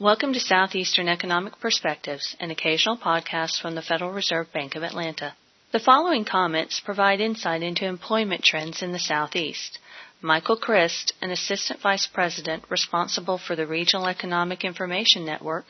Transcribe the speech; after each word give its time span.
Welcome 0.00 0.32
to 0.34 0.38
Southeastern 0.38 1.08
Economic 1.08 1.58
Perspectives, 1.58 2.36
an 2.38 2.52
occasional 2.52 2.96
podcast 2.96 3.60
from 3.60 3.74
the 3.74 3.82
Federal 3.82 4.12
Reserve 4.12 4.46
Bank 4.52 4.76
of 4.76 4.84
Atlanta. 4.84 5.34
The 5.72 5.80
following 5.80 6.24
comments 6.24 6.78
provide 6.78 7.20
insight 7.20 7.64
into 7.64 7.84
employment 7.84 8.44
trends 8.44 8.80
in 8.80 8.92
the 8.92 9.00
Southeast. 9.00 9.80
Michael 10.22 10.56
Chriszt, 10.56 11.14
an 11.20 11.32
Assistant 11.32 11.80
Vice 11.80 12.06
President 12.06 12.62
responsible 12.70 13.38
for 13.38 13.56
the 13.56 13.66
Regional 13.66 14.06
Economic 14.06 14.62
Information 14.62 15.24
Network, 15.24 15.64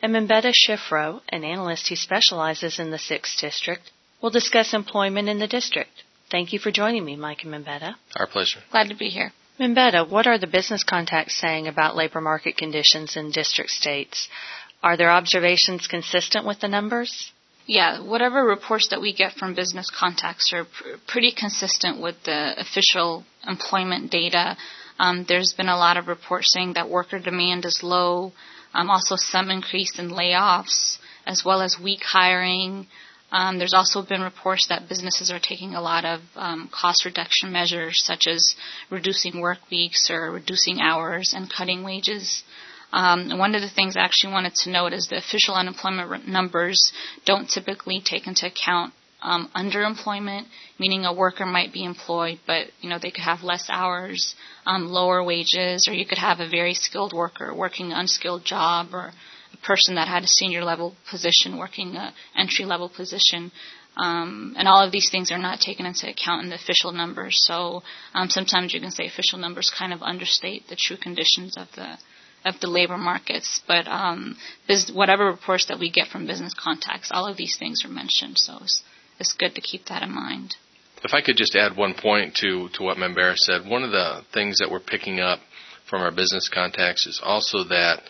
and 0.00 0.14
Mbeta 0.14 0.54
Shifro, 0.54 1.20
an 1.28 1.44
analyst 1.44 1.90
who 1.90 1.96
specializes 1.96 2.78
in 2.78 2.90
the 2.90 2.96
6th 2.96 3.38
District, 3.38 3.90
will 4.22 4.30
discuss 4.30 4.72
employment 4.72 5.28
in 5.28 5.38
the 5.38 5.46
district. 5.46 6.02
Thank 6.30 6.54
you 6.54 6.58
for 6.58 6.70
joining 6.70 7.04
me, 7.04 7.14
Mike 7.14 7.44
and 7.44 7.52
Mbeta. 7.52 7.96
Our 8.18 8.26
pleasure. 8.26 8.60
Glad 8.70 8.88
to 8.88 8.96
be 8.96 9.10
here. 9.10 9.32
Mbeta, 9.58 10.08
what 10.08 10.26
are 10.26 10.38
the 10.38 10.46
business 10.46 10.84
contacts 10.84 11.40
saying 11.40 11.66
about 11.66 11.96
labor 11.96 12.20
market 12.20 12.56
conditions 12.56 13.16
in 13.16 13.30
district 13.30 13.70
states? 13.70 14.28
Are 14.82 14.96
their 14.96 15.10
observations 15.10 15.86
consistent 15.86 16.46
with 16.46 16.60
the 16.60 16.68
numbers? 16.68 17.32
Yeah, 17.66 18.00
whatever 18.00 18.44
reports 18.44 18.88
that 18.90 19.00
we 19.00 19.12
get 19.14 19.32
from 19.32 19.54
business 19.54 19.90
contacts 19.90 20.52
are 20.52 20.64
pr- 20.64 20.98
pretty 21.08 21.32
consistent 21.32 22.00
with 22.00 22.14
the 22.24 22.54
official 22.60 23.24
employment 23.46 24.10
data. 24.10 24.56
Um, 24.98 25.24
there's 25.26 25.54
been 25.54 25.68
a 25.68 25.76
lot 25.76 25.96
of 25.96 26.06
reports 26.06 26.52
saying 26.52 26.74
that 26.74 26.88
worker 26.88 27.18
demand 27.18 27.64
is 27.64 27.80
low, 27.82 28.32
um, 28.72 28.90
also 28.90 29.16
some 29.16 29.50
increase 29.50 29.98
in 29.98 30.10
layoffs, 30.10 30.98
as 31.26 31.44
well 31.44 31.60
as 31.60 31.76
weak 31.82 32.02
hiring. 32.04 32.86
Um, 33.36 33.58
there's 33.58 33.74
also 33.74 34.00
been 34.02 34.22
reports 34.22 34.68
that 34.68 34.88
businesses 34.88 35.30
are 35.30 35.38
taking 35.38 35.74
a 35.74 35.82
lot 35.82 36.06
of 36.06 36.20
um, 36.36 36.70
cost 36.72 37.04
reduction 37.04 37.52
measures, 37.52 38.02
such 38.02 38.26
as 38.26 38.56
reducing 38.88 39.42
work 39.42 39.58
weeks 39.70 40.08
or 40.10 40.30
reducing 40.30 40.80
hours 40.80 41.34
and 41.36 41.52
cutting 41.52 41.82
wages. 41.82 42.42
Um, 42.94 43.36
one 43.38 43.54
of 43.54 43.60
the 43.60 43.68
things 43.68 43.94
I 43.94 44.00
actually 44.00 44.32
wanted 44.32 44.54
to 44.62 44.70
note 44.70 44.94
is 44.94 45.08
the 45.08 45.18
official 45.18 45.54
unemployment 45.54 46.26
numbers 46.26 46.92
don't 47.26 47.46
typically 47.46 48.00
take 48.02 48.26
into 48.26 48.46
account 48.46 48.94
um, 49.20 49.50
underemployment, 49.54 50.46
meaning 50.78 51.04
a 51.04 51.12
worker 51.12 51.44
might 51.44 51.74
be 51.74 51.84
employed, 51.84 52.38
but 52.46 52.68
you 52.80 52.88
know 52.88 52.98
they 52.98 53.10
could 53.10 53.24
have 53.24 53.42
less 53.42 53.68
hours, 53.68 54.34
um, 54.64 54.86
lower 54.86 55.22
wages, 55.22 55.86
or 55.86 55.92
you 55.92 56.06
could 56.06 56.16
have 56.16 56.40
a 56.40 56.48
very 56.48 56.72
skilled 56.72 57.12
worker 57.12 57.54
working 57.54 57.92
an 57.92 57.98
unskilled 57.98 58.46
job, 58.46 58.94
or 58.94 59.12
person 59.66 59.96
that 59.96 60.08
had 60.08 60.22
a 60.22 60.28
senior 60.28 60.64
level 60.64 60.94
position 61.10 61.58
working 61.58 61.96
an 61.96 62.12
entry 62.36 62.64
level 62.64 62.88
position. 62.88 63.50
Um, 63.96 64.54
and 64.58 64.68
all 64.68 64.84
of 64.84 64.92
these 64.92 65.08
things 65.10 65.32
are 65.32 65.38
not 65.38 65.60
taken 65.60 65.86
into 65.86 66.08
account 66.08 66.44
in 66.44 66.50
the 66.50 66.56
official 66.56 66.92
numbers. 66.92 67.38
So 67.46 67.82
um, 68.14 68.28
sometimes 68.28 68.74
you 68.74 68.80
can 68.80 68.90
say 68.90 69.06
official 69.06 69.38
numbers 69.38 69.72
kind 69.76 69.92
of 69.92 70.02
understate 70.02 70.68
the 70.68 70.76
true 70.76 70.98
conditions 70.98 71.56
of 71.56 71.68
the 71.74 71.96
of 72.44 72.60
the 72.60 72.68
labor 72.68 72.98
markets. 72.98 73.60
But 73.66 73.88
um, 73.88 74.36
biz- 74.68 74.92
whatever 74.92 75.24
reports 75.26 75.66
that 75.66 75.80
we 75.80 75.90
get 75.90 76.08
from 76.08 76.26
business 76.26 76.54
contacts, 76.54 77.10
all 77.10 77.26
of 77.26 77.36
these 77.36 77.56
things 77.58 77.84
are 77.84 77.88
mentioned. 77.88 78.38
So 78.38 78.58
it's, 78.62 78.82
it's 79.18 79.32
good 79.32 79.54
to 79.56 79.60
keep 79.60 79.86
that 79.86 80.02
in 80.02 80.14
mind. 80.14 80.54
If 81.02 81.12
I 81.12 81.22
could 81.22 81.36
just 81.36 81.56
add 81.56 81.76
one 81.76 81.94
point 81.94 82.36
to 82.36 82.68
to 82.74 82.82
what 82.82 82.98
Membera 82.98 83.36
said, 83.36 83.68
one 83.68 83.82
of 83.82 83.90
the 83.90 84.22
things 84.32 84.58
that 84.58 84.70
we're 84.70 84.80
picking 84.80 85.20
up 85.20 85.40
from 85.88 86.02
our 86.02 86.10
business 86.10 86.48
contacts 86.52 87.06
is 87.06 87.20
also 87.24 87.64
that 87.64 88.02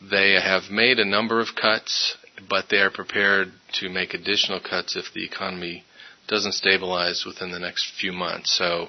they 0.00 0.34
have 0.40 0.70
made 0.70 0.98
a 0.98 1.04
number 1.04 1.40
of 1.40 1.54
cuts, 1.60 2.16
but 2.48 2.66
they 2.70 2.78
are 2.78 2.90
prepared 2.90 3.52
to 3.80 3.88
make 3.88 4.14
additional 4.14 4.60
cuts 4.60 4.96
if 4.96 5.12
the 5.14 5.24
economy 5.24 5.84
doesn't 6.28 6.52
stabilize 6.52 7.24
within 7.26 7.52
the 7.52 7.58
next 7.58 7.92
few 7.98 8.12
months. 8.12 8.56
So 8.56 8.88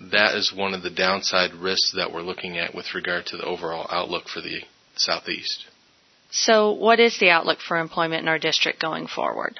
that 0.00 0.34
is 0.34 0.52
one 0.54 0.74
of 0.74 0.82
the 0.82 0.90
downside 0.90 1.52
risks 1.54 1.92
that 1.96 2.12
we're 2.12 2.22
looking 2.22 2.58
at 2.58 2.74
with 2.74 2.94
regard 2.94 3.26
to 3.26 3.36
the 3.36 3.44
overall 3.44 3.86
outlook 3.90 4.28
for 4.28 4.40
the 4.40 4.62
Southeast. 4.96 5.66
So, 6.30 6.72
what 6.72 7.00
is 7.00 7.18
the 7.18 7.30
outlook 7.30 7.58
for 7.58 7.76
employment 7.76 8.22
in 8.22 8.28
our 8.28 8.38
district 8.38 8.80
going 8.80 9.08
forward? 9.08 9.58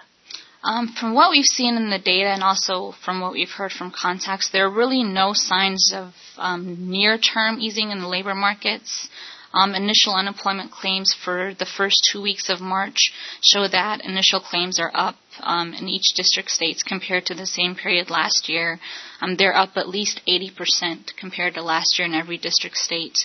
Um, 0.63 0.89
from 0.89 1.15
what 1.15 1.31
we've 1.31 1.45
seen 1.45 1.77
in 1.77 1.91
the 1.91 1.99
data 1.99 2.29
and 2.29 2.43
also 2.43 2.95
from 3.05 3.21
what 3.21 3.33
we've 3.33 3.51
heard 3.51 3.73
from 3.73 3.91
contacts, 3.91 4.51
there 4.51 4.67
are 4.67 4.71
really 4.71 5.03
no 5.03 5.33
signs 5.33 5.93
of 5.95 6.13
um, 6.37 6.91
near 6.91 7.19
term 7.19 7.59
easing 7.61 7.91
in 7.91 8.01
the 8.01 8.09
labor 8.09 8.35
markets. 8.35 9.09
Um, 9.53 9.75
initial 9.75 10.15
unemployment 10.15 10.71
claims 10.71 11.13
for 11.25 11.55
the 11.59 11.67
first 11.67 12.09
two 12.13 12.23
weeks 12.23 12.49
of 12.49 12.61
March 12.61 13.13
show 13.43 13.67
that 13.67 14.05
initial 14.05 14.39
claims 14.41 14.79
are 14.79 14.93
up 14.95 15.17
um, 15.41 15.75
in 15.75 15.89
each 15.89 16.15
district 16.15 16.51
states 16.51 16.85
compared 16.85 17.27
to 17.27 17.35
the 17.35 17.47
same 17.47 17.75
period 17.75 18.11
last 18.11 18.49
year. 18.49 18.79
Um, 19.21 19.37
they're 19.37 19.57
up 19.57 19.71
at 19.77 19.89
least 19.89 20.21
80% 20.29 21.17
compared 21.19 21.55
to 21.55 21.63
last 21.63 21.99
year 21.99 22.07
in 22.07 22.15
every 22.15 22.39
district 22.39 22.77
state. 22.77 23.19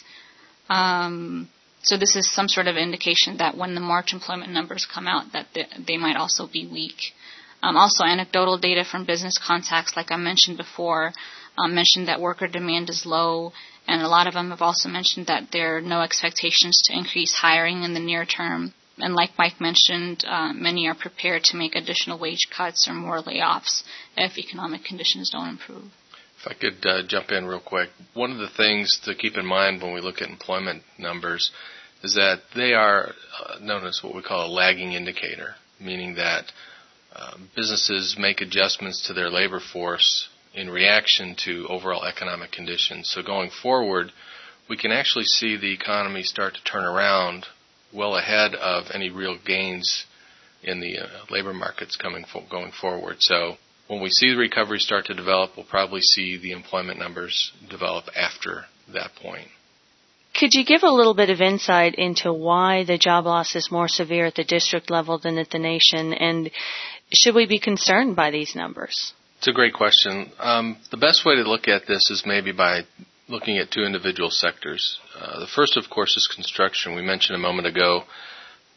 Um, 0.68 1.50
so 1.84 1.98
this 1.98 2.16
is 2.16 2.34
some 2.34 2.48
sort 2.48 2.68
of 2.68 2.76
indication 2.76 3.38
that 3.38 3.56
when 3.56 3.76
the 3.76 3.82
March 3.82 4.12
employment 4.12 4.52
numbers 4.52 4.88
come 4.92 5.06
out, 5.06 5.34
that 5.34 5.46
they, 5.86 5.98
might 5.98 6.16
also 6.16 6.48
be 6.52 6.66
weak. 6.66 7.14
Um, 7.62 7.78
also, 7.78 8.04
anecdotal 8.04 8.58
data 8.58 8.84
from 8.84 9.06
business 9.06 9.38
contacts, 9.38 9.96
like 9.96 10.12
I 10.12 10.18
mentioned 10.18 10.58
before, 10.58 11.14
um, 11.58 11.76
mentioned 11.76 12.08
that 12.08 12.20
worker 12.20 12.48
demand 12.48 12.90
is 12.90 13.06
low 13.06 13.54
and 13.88 14.02
a 14.02 14.08
lot 14.08 14.28
of 14.28 14.34
them 14.34 14.50
have 14.50 14.62
also 14.62 14.90
mentioned 14.90 15.28
that 15.28 15.52
there 15.52 15.78
are 15.78 15.82
no 15.82 16.02
expectations 16.02 16.82
to 16.86 16.94
increase 16.94 17.36
hiring 17.36 17.84
in 17.84 17.94
the 17.94 18.00
near 18.00 18.26
term. 18.26 18.74
And 18.98 19.14
like 19.14 19.32
Mike 19.38 19.60
mentioned, 19.60 20.24
uh, 20.26 20.54
many 20.54 20.88
are 20.88 20.96
prepared 20.96 21.44
to 21.46 21.58
make 21.58 21.76
additional 21.76 22.18
wage 22.18 22.48
cuts 22.56 22.88
or 22.88 22.94
more 22.94 23.22
layoffs 23.22 23.84
if 24.16 24.38
economic 24.38 24.86
conditions 24.86 25.30
don't 25.30 25.50
improve. 25.50 25.92
If 26.40 26.48
I 26.48 26.54
could 26.54 26.86
uh, 26.86 27.04
jump 27.08 27.32
in 27.32 27.46
real 27.46 27.60
quick, 27.60 27.90
one 28.14 28.32
of 28.32 28.38
the 28.38 28.50
things 28.50 29.00
to 29.04 29.16
keep 29.16 29.38
in 29.38 29.46
mind 29.46 29.82
when 29.82 29.94
we 29.94 30.02
look 30.02 30.22
at 30.22 30.30
employment 30.30 30.84
numbers 30.98 31.52
is 32.04 32.16
that 32.16 32.42
they 32.56 32.74
are 32.74 33.14
uh, 33.40 33.60
known 33.62 33.86
as 33.86 34.02
what 34.04 34.16
we 34.16 34.22
call 34.22 34.46
a 34.46 34.54
lagging 34.54 34.94
indicator, 34.94 35.56
meaning 35.80 36.16
that 36.16 36.46
uh, 37.14 37.38
businesses 37.56 38.16
make 38.18 38.42
adjustments 38.42 39.08
to 39.08 39.14
their 39.14 39.30
labor 39.30 39.60
force 39.60 40.30
in 40.56 40.70
reaction 40.70 41.36
to 41.46 41.68
overall 41.68 42.06
economic 42.06 42.52
conditions. 42.52 43.10
So 43.10 43.22
going 43.22 43.50
forward, 43.62 44.12
we 44.70 44.78
can 44.78 44.92
actually 44.92 45.26
see 45.26 45.58
the 45.58 45.74
economy 45.74 46.24
start 46.24 46.56
to 46.56 46.64
turn 46.64 46.86
around 46.86 47.46
well 47.94 48.16
ahead 48.16 48.56
of 48.56 48.86
any 48.94 49.10
real 49.10 49.38
gains 49.46 50.06
in 50.64 50.80
the 50.80 50.98
uh, 51.00 51.08
labor 51.30 51.54
markets 51.54 51.96
coming 51.96 52.26
fo- 52.32 52.46
going 52.50 52.72
forward. 52.72 53.18
So 53.20 53.56
when 53.88 54.02
we 54.02 54.10
see 54.10 54.32
the 54.32 54.38
recovery 54.38 54.80
start 54.80 55.06
to 55.06 55.14
develop, 55.14 55.52
we'll 55.56 55.66
probably 55.66 56.02
see 56.02 56.38
the 56.38 56.52
employment 56.52 57.00
numbers 57.00 57.52
develop 57.70 58.06
after 58.16 58.66
that 58.94 59.12
point. 59.22 59.48
Could 60.38 60.54
you 60.54 60.66
give 60.66 60.84
a 60.84 60.92
little 60.92 61.14
bit 61.14 61.30
of 61.30 61.40
insight 61.40 61.96
into 61.96 62.34
why 62.34 62.84
the 62.84 62.98
job 62.98 63.26
loss 63.26 63.56
is 63.56 63.72
more 63.72 63.88
severe 63.88 64.26
at 64.26 64.36
the 64.36 64.44
district 64.44 64.90
level 64.90 65.18
than 65.18 65.38
at 65.38 65.50
the 65.50 65.60
nation, 65.60 66.14
and 66.14 66.52
should 67.14 67.36
we 67.36 67.46
be 67.46 67.60
concerned 67.60 68.18
by 68.18 68.32
these 68.32 68.54
numbers? 68.54 69.14
It's 69.46 69.52
a 69.52 69.54
great 69.54 69.76
question. 69.76 70.32
Um, 70.40 70.78
the 70.90 70.98
best 70.98 71.24
way 71.24 71.36
to 71.36 71.44
look 71.44 71.68
at 71.68 71.86
this 71.86 72.10
is 72.10 72.24
maybe 72.26 72.52
by 72.52 72.82
looking 73.30 73.60
at 73.60 73.70
two 73.70 73.84
individual 73.84 74.32
sectors. 74.32 75.00
Uh, 75.16 75.40
the 75.40 75.46
first, 75.46 75.78
of 75.78 75.88
course, 75.88 76.18
is 76.18 76.28
construction. 76.36 76.96
We 76.96 77.04
mentioned 77.04 77.36
a 77.36 77.48
moment 77.48 77.68
ago 77.68 78.06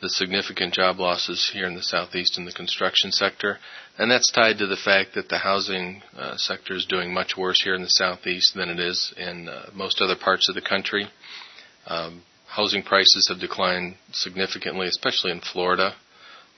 the 0.02 0.10
significant 0.10 0.74
job 0.74 0.98
losses 0.98 1.50
here 1.54 1.66
in 1.66 1.74
the 1.74 1.82
southeast 1.82 2.36
in 2.36 2.44
the 2.44 2.52
construction 2.52 3.12
sector, 3.12 3.56
and 3.96 4.10
that's 4.10 4.30
tied 4.30 4.58
to 4.58 4.66
the 4.66 4.76
fact 4.76 5.14
that 5.14 5.30
the 5.30 5.38
housing 5.38 6.02
uh, 6.14 6.36
sector 6.36 6.74
is 6.74 6.84
doing 6.84 7.14
much 7.14 7.34
worse 7.34 7.62
here 7.62 7.74
in 7.74 7.80
the 7.80 7.88
southeast 7.88 8.54
than 8.54 8.68
it 8.68 8.78
is 8.78 9.14
in 9.16 9.48
uh, 9.48 9.70
most 9.72 10.02
other 10.02 10.16
parts 10.22 10.50
of 10.50 10.54
the 10.54 10.60
country. 10.60 11.08
Um, 11.86 12.20
housing 12.46 12.82
prices 12.82 13.26
have 13.30 13.40
declined 13.40 13.94
significantly, 14.12 14.86
especially 14.86 15.30
in 15.30 15.40
Florida. 15.40 15.94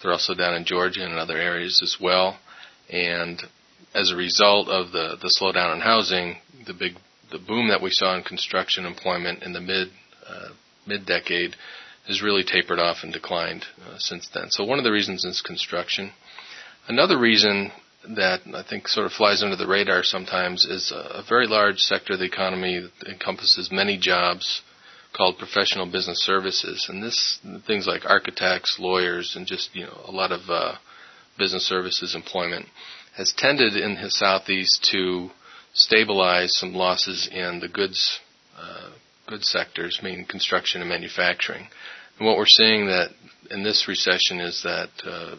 They're 0.02 0.10
also 0.10 0.34
down 0.34 0.56
in 0.56 0.64
Georgia 0.64 1.04
and 1.04 1.12
in 1.12 1.18
other 1.18 1.36
areas 1.36 1.80
as 1.80 1.98
well. 2.00 2.40
And 2.92 3.40
as 3.94 4.10
a 4.10 4.16
result 4.16 4.68
of 4.68 4.92
the, 4.92 5.16
the 5.20 5.34
slowdown 5.40 5.74
in 5.74 5.80
housing, 5.80 6.36
the 6.66 6.74
big 6.74 6.92
the 7.30 7.38
boom 7.38 7.68
that 7.68 7.82
we 7.82 7.90
saw 7.90 8.16
in 8.16 8.24
construction 8.24 8.84
employment 8.84 9.42
in 9.42 9.52
the 9.52 9.60
mid 9.60 9.88
uh, 10.28 10.48
mid 10.86 11.06
decade 11.06 11.54
has 12.06 12.22
really 12.22 12.42
tapered 12.42 12.78
off 12.78 12.98
and 13.02 13.12
declined 13.12 13.64
uh, 13.86 13.96
since 13.98 14.28
then. 14.34 14.50
So 14.50 14.64
one 14.64 14.78
of 14.78 14.84
the 14.84 14.92
reasons 14.92 15.24
is 15.24 15.42
construction. 15.42 16.12
Another 16.88 17.18
reason 17.18 17.70
that 18.16 18.40
I 18.54 18.64
think 18.68 18.88
sort 18.88 19.06
of 19.06 19.12
flies 19.12 19.42
under 19.42 19.56
the 19.56 19.66
radar 19.66 20.02
sometimes 20.02 20.64
is 20.64 20.90
a, 20.90 21.20
a 21.20 21.24
very 21.28 21.46
large 21.46 21.78
sector 21.78 22.14
of 22.14 22.18
the 22.18 22.24
economy 22.24 22.80
that 22.80 23.08
encompasses 23.08 23.70
many 23.70 23.98
jobs 23.98 24.62
called 25.12 25.38
professional 25.38 25.86
business 25.86 26.24
services, 26.24 26.86
and 26.88 27.02
this 27.02 27.40
things 27.66 27.86
like 27.86 28.02
architects, 28.06 28.78
lawyers, 28.78 29.34
and 29.36 29.46
just 29.46 29.74
you 29.74 29.84
know 29.84 30.00
a 30.06 30.12
lot 30.12 30.32
of 30.32 30.40
uh, 30.48 30.76
business 31.40 31.66
services 31.66 32.14
employment 32.14 32.66
has 33.16 33.34
tended 33.36 33.74
in 33.74 33.94
the 33.94 34.10
southeast 34.10 34.88
to 34.92 35.30
stabilize 35.72 36.56
some 36.56 36.74
losses 36.74 37.28
in 37.32 37.58
the 37.60 37.68
goods 37.68 38.20
uh, 38.56 38.90
goods 39.26 39.48
sectors, 39.48 40.00
meaning 40.02 40.26
construction 40.26 40.80
and 40.80 40.90
manufacturing. 40.90 41.66
And 42.18 42.26
what 42.26 42.36
we're 42.36 42.44
seeing 42.46 42.86
that 42.86 43.10
in 43.50 43.62
this 43.62 43.86
recession 43.88 44.40
is 44.40 44.62
that 44.64 44.90
uh, 45.04 45.36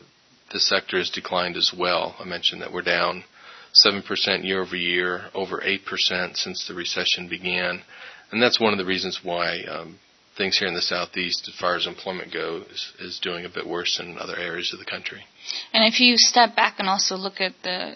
this 0.51 0.67
sector 0.67 0.97
has 0.97 1.09
declined 1.09 1.55
as 1.55 1.71
well. 1.77 2.15
I 2.19 2.25
mentioned 2.25 2.61
that 2.61 2.73
we're 2.73 2.81
down 2.81 3.23
7% 3.73 4.43
year 4.43 4.61
over 4.61 4.75
year, 4.75 5.25
over 5.33 5.61
8% 5.61 6.35
since 6.35 6.67
the 6.67 6.73
recession 6.73 7.29
began. 7.29 7.81
And 8.31 8.41
that's 8.41 8.59
one 8.59 8.73
of 8.73 8.79
the 8.79 8.85
reasons 8.85 9.19
why 9.23 9.61
um, 9.69 9.99
things 10.41 10.57
here 10.57 10.67
in 10.67 10.73
the 10.73 10.81
southeast, 10.81 11.47
as 11.47 11.59
far 11.59 11.75
as 11.75 11.85
employment 11.85 12.33
goes, 12.33 12.93
is, 12.99 13.19
doing 13.21 13.45
a 13.45 13.49
bit 13.49 13.67
worse 13.67 13.97
than 13.97 14.17
other 14.17 14.35
areas 14.37 14.73
of 14.73 14.79
the 14.79 14.85
country. 14.85 15.21
And 15.71 15.83
if 15.85 15.99
you 15.99 16.15
step 16.17 16.55
back 16.55 16.75
and 16.79 16.89
also 16.89 17.15
look 17.15 17.39
at 17.39 17.53
the 17.61 17.93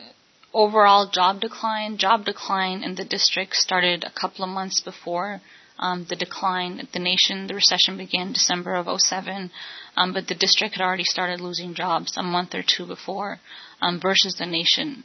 overall 0.53 1.09
job 1.12 1.42
decline, 1.42 1.97
job 1.97 2.25
decline 2.25 2.83
in 2.83 2.94
the 2.95 3.03
district 3.03 3.56
started 3.56 4.03
a 4.03 4.19
couple 4.19 4.45
of 4.45 4.51
months 4.51 4.80
before 4.80 5.42
um, 5.80 6.06
the 6.07 6.15
decline. 6.15 6.80
At 6.80 6.92
the 6.94 7.00
nation, 7.00 7.47
the 7.47 7.56
recession 7.56 7.97
began 7.97 8.31
December 8.31 8.75
of 8.75 8.88
07, 9.01 9.50
um, 9.98 10.13
but 10.13 10.27
the 10.27 10.36
district 10.36 10.75
had 10.75 10.83
already 10.86 11.03
started 11.03 11.41
losing 11.41 11.74
jobs 11.74 12.15
a 12.15 12.24
month 12.24 12.53
or 12.53 12.63
two 12.63 12.86
before 12.86 13.39
um, 13.81 14.00
versus 14.00 14.36
the 14.38 14.45
nation. 14.45 15.03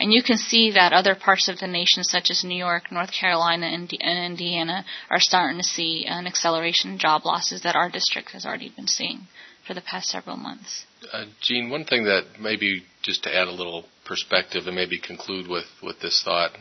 And 0.00 0.14
you 0.14 0.22
can 0.22 0.38
see 0.38 0.70
that 0.72 0.94
other 0.94 1.14
parts 1.14 1.48
of 1.48 1.58
the 1.58 1.66
nation, 1.66 2.04
such 2.04 2.30
as 2.30 2.42
New 2.42 2.56
York, 2.56 2.90
North 2.90 3.12
Carolina, 3.12 3.66
and 3.66 3.92
Indiana, 3.92 4.86
are 5.10 5.20
starting 5.20 5.58
to 5.58 5.62
see 5.62 6.06
an 6.08 6.26
acceleration 6.26 6.92
in 6.92 6.98
job 6.98 7.26
losses 7.26 7.62
that 7.62 7.76
our 7.76 7.90
district 7.90 8.30
has 8.30 8.46
already 8.46 8.70
been 8.74 8.86
seeing 8.86 9.28
for 9.66 9.74
the 9.74 9.82
past 9.82 10.08
several 10.08 10.38
months. 10.38 10.86
Uh, 11.12 11.26
Gene, 11.42 11.68
one 11.68 11.84
thing 11.84 12.04
that 12.04 12.40
maybe 12.40 12.82
just 13.02 13.24
to 13.24 13.36
add 13.36 13.46
a 13.46 13.52
little 13.52 13.84
perspective 14.06 14.62
and 14.66 14.74
maybe 14.74 14.98
conclude 14.98 15.46
with, 15.46 15.66
with 15.82 16.00
this 16.00 16.22
thought, 16.24 16.52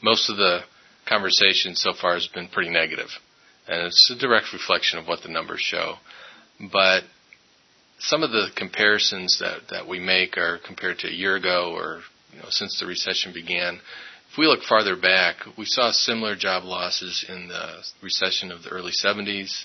most 0.00 0.30
of 0.30 0.36
the 0.36 0.60
conversation 1.08 1.74
so 1.74 1.94
far 2.00 2.14
has 2.14 2.28
been 2.28 2.46
pretty 2.46 2.70
negative, 2.70 3.08
and 3.66 3.88
it's 3.88 4.12
a 4.16 4.18
direct 4.20 4.52
reflection 4.52 5.00
of 5.00 5.08
what 5.08 5.20
the 5.22 5.28
numbers 5.28 5.60
show. 5.60 5.96
But 6.72 7.02
some 7.98 8.22
of 8.22 8.30
the 8.30 8.50
comparisons 8.54 9.40
that, 9.40 9.62
that 9.70 9.88
we 9.88 9.98
make 9.98 10.36
are 10.36 10.60
compared 10.64 11.00
to 11.00 11.08
a 11.08 11.12
year 11.12 11.34
ago 11.34 11.74
or 11.76 12.02
you 12.34 12.42
know, 12.42 12.48
since 12.50 12.78
the 12.80 12.86
recession 12.86 13.32
began. 13.32 13.80
If 14.30 14.38
we 14.38 14.46
look 14.46 14.62
farther 14.62 14.96
back, 14.96 15.36
we 15.56 15.64
saw 15.64 15.92
similar 15.92 16.34
job 16.34 16.64
losses 16.64 17.24
in 17.28 17.48
the 17.48 17.84
recession 18.02 18.50
of 18.50 18.62
the 18.62 18.70
early 18.70 18.92
70s, 18.92 19.64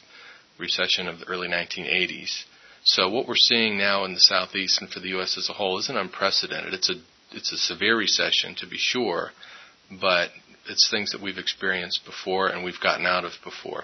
recession 0.59 1.07
of 1.07 1.19
the 1.19 1.25
early 1.25 1.47
1980s. 1.47 2.43
So 2.83 3.09
what 3.09 3.27
we're 3.27 3.35
seeing 3.35 3.77
now 3.77 4.05
in 4.05 4.13
the 4.13 4.19
southeast 4.19 4.81
and 4.81 4.89
for 4.89 4.99
the 4.99 5.09
U.S. 5.09 5.37
as 5.37 5.49
a 5.49 5.53
whole 5.53 5.79
isn't 5.79 5.97
unprecedented. 5.97 6.73
It's 6.73 6.89
a 6.89 6.95
it's 7.31 7.51
a 7.51 7.57
severe 7.57 7.95
recession 7.95 8.55
to 8.55 8.67
be 8.67 8.77
sure, 8.77 9.31
but 10.01 10.29
it's 10.67 10.89
things 10.89 11.11
that 11.11 11.21
we've 11.21 11.37
experienced 11.37 12.05
before 12.05 12.47
and 12.47 12.63
we've 12.63 12.79
gotten 12.81 13.05
out 13.05 13.25
of 13.25 13.33
before. 13.43 13.83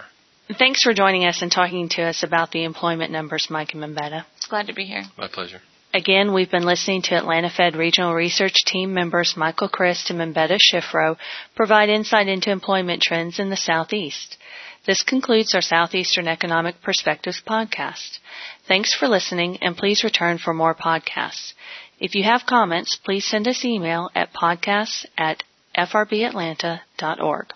Thanks 0.58 0.82
for 0.82 0.94
joining 0.94 1.24
us 1.24 1.42
and 1.42 1.50
talking 1.50 1.88
to 1.90 2.02
us 2.02 2.22
about 2.22 2.52
the 2.52 2.64
employment 2.64 3.10
numbers, 3.10 3.48
Mike 3.50 3.74
and 3.74 3.82
Mbeta. 3.82 4.24
Glad 4.48 4.68
to 4.68 4.74
be 4.74 4.84
here. 4.84 5.02
My 5.18 5.28
pleasure. 5.28 5.60
Again, 5.96 6.34
we've 6.34 6.50
been 6.50 6.66
listening 6.66 7.00
to 7.04 7.14
Atlanta 7.14 7.48
Fed 7.48 7.74
Regional 7.74 8.12
Research 8.12 8.52
Team 8.66 8.92
members 8.92 9.32
Michael 9.34 9.70
Chriszt 9.70 10.10
and 10.10 10.20
Mbeta 10.20 10.58
Shifro 10.70 11.16
provide 11.54 11.88
insight 11.88 12.28
into 12.28 12.50
employment 12.50 13.00
trends 13.00 13.38
in 13.38 13.48
the 13.48 13.56
Southeast. 13.56 14.36
This 14.84 15.00
concludes 15.00 15.54
our 15.54 15.62
Southeastern 15.62 16.28
Economic 16.28 16.82
Perspectives 16.82 17.40
podcast. 17.40 18.18
Thanks 18.68 18.92
for 18.92 19.08
listening 19.08 19.56
and 19.62 19.74
please 19.74 20.04
return 20.04 20.36
for 20.36 20.52
more 20.52 20.74
podcasts. 20.74 21.54
If 21.98 22.14
you 22.14 22.24
have 22.24 22.44
comments, 22.44 22.96
please 23.02 23.24
send 23.24 23.48
us 23.48 23.64
email 23.64 24.10
at 24.14 24.34
podcasts 24.34 25.06
at 25.16 25.44
frbatlanta.org. 25.74 27.55